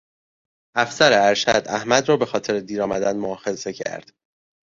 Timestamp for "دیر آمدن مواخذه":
2.59-3.73